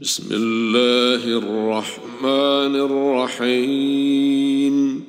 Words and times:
بسم 0.00 0.28
الله 0.30 1.24
الرحمن 1.24 3.00
الرحيم. 3.40 5.04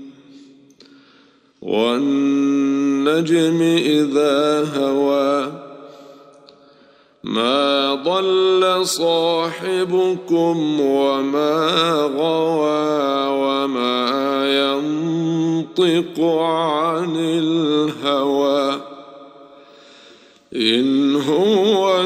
والنجم 1.62 3.62
إذا 3.62 4.68
هوى 4.78 5.52
ما 7.24 7.94
ضل 7.94 8.88
صاحبكم 8.88 10.82
وما 10.82 11.92
غوى 12.16 13.28
وما 13.28 14.08
ينطق 14.64 16.24
عن 16.24 17.16
الهوى. 17.16 18.82
إن 20.56 21.16
هو 21.16 22.02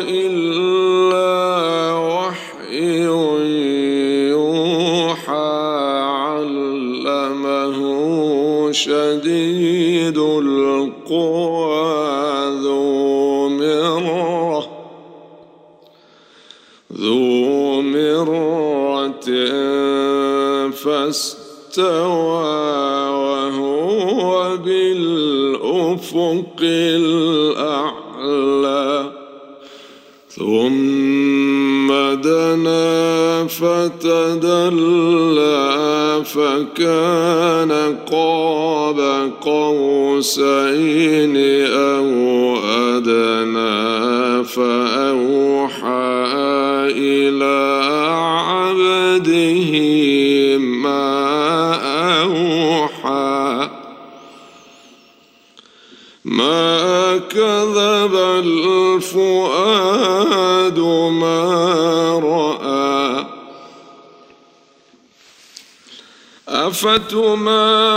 علمه 7.61 8.71
شديد 8.71 10.17
القوى 10.17 11.91
ذو 12.63 13.49
مرة 13.49 14.67
ذو 16.93 17.81
مرة 17.81 19.27
فاستوى 20.69 22.11
وهو 23.09 24.57
بالأفق 24.57 26.59
الأعلى 27.01 28.01
ثم 30.29 31.30
دنا 32.15 33.47
فتدلى 33.47 35.11
فكان 36.25 37.71
قاب 38.11 39.31
قوسين 39.41 41.37
أو 41.67 42.57
أدنى 42.65 44.43
فأوحى 44.43 45.91
إلى 46.97 47.81
عبده 48.47 49.71
ما 50.57 51.11
أوحى. 52.23 53.69
ما 56.25 57.17
كذب 57.17 58.15
الفؤاد 58.45 59.51
ما 60.79 61.30
أفتمارونه 66.85 67.93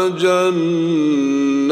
جنة 0.09 1.22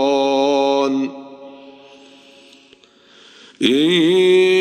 إن 3.63 3.91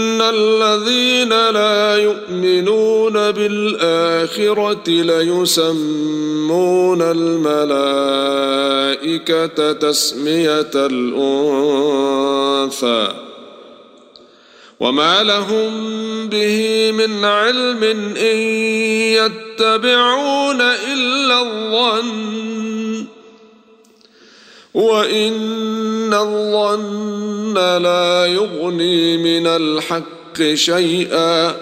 الذين 0.33 1.29
لا 1.29 1.97
يؤمنون 1.97 3.13
بالآخرة 3.13 4.87
ليسمون 4.87 7.01
الملائكة 7.01 8.11
تسمية 9.71 10.71
الأنثى. 10.75 11.87
وما 14.79 15.23
لهم 15.23 15.69
به 16.29 16.91
من 16.91 17.25
علم 17.25 17.83
إن 18.17 18.37
يتبعون 19.17 20.61
إلا 20.61 21.41
الظن. 21.41 23.05
وإن 24.73 26.13
الظن 26.13 27.53
لا 27.83 28.25
يغني 28.25 29.17
من 29.17 29.47
الحق 29.47 30.20
شيئا 30.53 31.55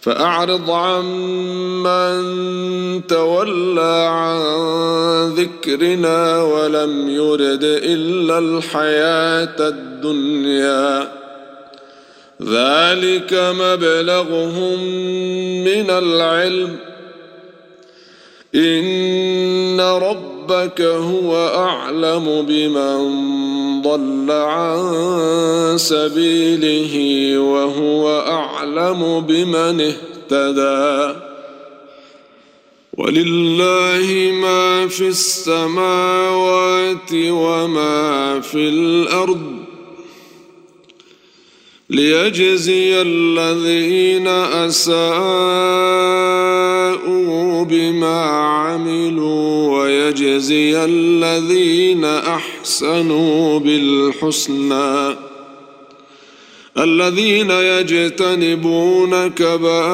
فأعرض 0.00 0.70
عمن 0.70 2.16
تولى 3.06 4.08
عن 4.10 4.38
ذكرنا 5.34 6.42
ولم 6.42 7.10
يرد 7.10 7.64
إلا 7.64 8.38
الحياة 8.38 9.68
الدنيا. 9.68 11.12
ذلك 12.42 13.34
مبلغهم 13.34 14.80
من 15.64 15.90
العلم. 15.90 16.76
إن 18.54 19.80
ربك 20.50 20.80
هو 20.80 21.36
أعلم 21.54 22.46
بمن 22.48 23.82
ضل 23.82 24.30
عن 24.30 25.78
سبيله 25.78 26.94
وهو 27.38 28.20
أعلم 28.20 29.20
بمن 29.20 29.80
اهتدى. 29.80 31.18
ولله 32.98 34.30
ما 34.42 34.88
في 34.88 35.08
السماوات 35.08 37.12
وما 37.12 38.40
في 38.40 38.68
الأرض. 38.68 39.65
ليجزي 41.90 43.02
الذين 43.02 44.26
أساءوا 44.66 44.96
بما 47.64 48.20
عملوا 48.30 49.78
ويجزي 49.78 50.84
الذين 50.84 52.04
أحسنوا 52.04 53.58
بالحسنى. 53.58 55.16
الذين 56.78 57.50
يجتنبون 57.50 59.28
كبائر 59.28 59.88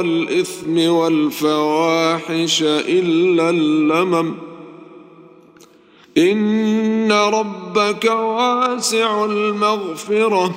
الإثم 0.00 0.78
والفواحش 0.78 2.62
إلا 2.62 3.50
اللمم 3.50 4.47
إن 6.18 7.12
ربك 7.12 8.04
واسع 8.04 9.24
المغفرة. 9.24 10.54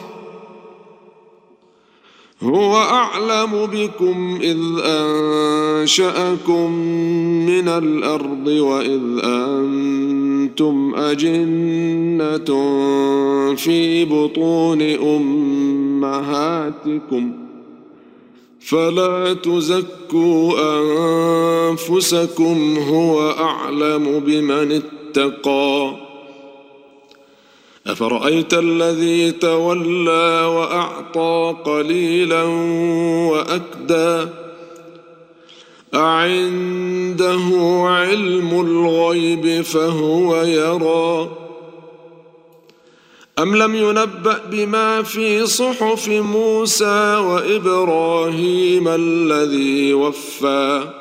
هو 2.44 2.78
أعلم 2.78 3.66
بكم 3.66 4.40
إذ 4.42 4.60
أنشأكم 4.86 6.72
من 7.46 7.68
الأرض 7.68 8.48
وإذ 8.48 9.02
أنتم 9.24 10.96
أجنة 10.96 12.46
في 13.56 14.06
بطون 14.06 14.82
أمهاتكم. 16.02 16.52
فلا 18.60 19.34
تزكوا 19.34 20.54
أنفسكم 21.70 22.78
هو 22.90 23.30
أعلم 23.30 24.20
بمن 24.20 24.72
اتقى. 24.72 25.01
اتقى. 25.18 25.92
أفرأيت 27.88 28.54
الذي 28.54 29.32
تولى 29.32 30.46
وأعطى 30.46 31.56
قليلا 31.66 32.44
وأكدى؟ 33.32 34.30
أعنده 35.94 37.50
علم 37.86 38.62
الغيب 38.62 39.62
فهو 39.62 40.44
يرى. 40.44 41.30
أم 43.40 43.56
لم 43.56 43.76
ينبأ 43.76 44.40
بما 44.52 45.04
في 45.04 45.46
صحف 45.46 46.08
موسى 46.08 47.16
وإبراهيم 47.16 48.88
الذي 48.88 49.94
وفى؟ 49.94 51.01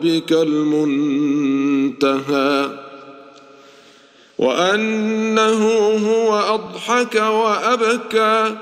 ربك 0.00 0.32
المنتهى 0.32 1.90
وأنه 4.38 5.68
هو 6.08 6.38
أضحك 6.54 7.14
وأبكى 7.14 8.56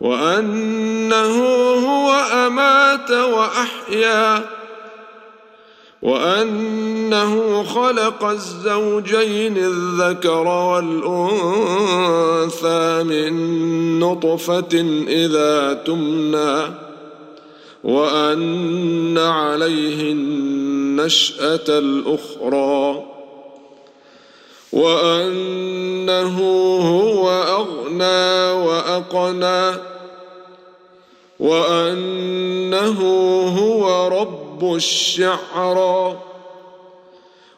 وأنه 0.00 1.44
هو 1.74 2.12
أمات 2.46 3.10
وأحيا 3.10 4.44
وأنه 6.02 7.62
خلق 7.62 8.24
الزوجين 8.24 9.56
الذكر 9.56 10.46
والأنثى 10.48 11.62
من 13.02 13.32
نطفة 14.00 15.04
إذا 15.08 15.72
تمنى 15.72 16.85
وأن 17.86 19.18
عليه 19.18 20.12
النشأة 20.12 21.64
الأخرى. 21.68 23.02
وأنه 24.72 26.38
هو 26.80 27.30
أغنى 27.30 28.52
وأقنى. 28.66 29.80
وأنه 31.38 33.00
هو 33.58 34.08
رب 34.20 34.74
الشعرى. 34.74 36.25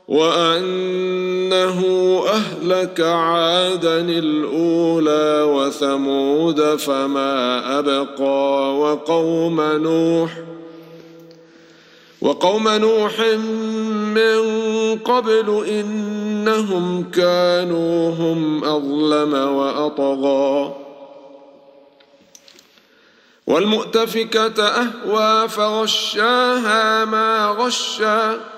وأنه 0.08 1.80
أهلك 2.28 3.00
عادا 3.00 4.00
الأولى 4.00 5.42
وثمود 5.42 6.76
فما 6.76 7.78
أبقى 7.78 8.76
وقوم 8.78 9.60
نوح 9.60 10.30
وقوم 12.20 12.68
نوح 12.68 13.20
من 14.14 14.40
قبل 14.98 15.64
إنهم 15.68 17.10
كانوا 17.10 18.10
هم 18.10 18.64
أظلم 18.64 19.34
وأطغى 19.34 20.74
والمؤتفكة 23.46 24.64
أهوى 24.64 25.48
فغشاها 25.48 27.04
ما 27.04 27.46
غشّا 27.58 28.57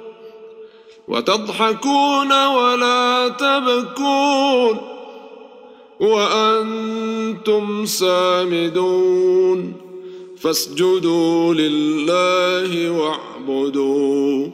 وتضحكون 1.11 2.45
ولا 2.47 3.27
تبكون 3.27 4.77
وأنتم 5.99 7.85
سامدون 7.85 9.73
فاسجدوا 10.37 11.53
لله 11.53 12.91
واعبدوا 12.91 14.47